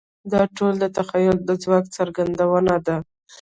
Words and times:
دا 0.31 0.41
ټول 0.57 0.73
د 0.79 0.85
تخیل 0.97 1.35
د 1.47 1.51
ځواک 1.63 1.85
څرګندونه 1.95 2.73
ده. 2.85 2.97